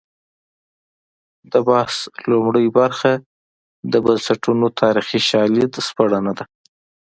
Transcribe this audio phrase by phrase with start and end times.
[1.51, 1.95] د بحث
[2.31, 3.11] لومړۍ برخه
[3.91, 6.45] د بنسټونو تاریخي شالید سپړنه ده.